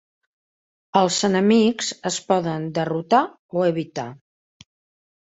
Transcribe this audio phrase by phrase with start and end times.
[1.01, 3.23] Els enemics es poden derrotar
[3.63, 4.11] o evitar.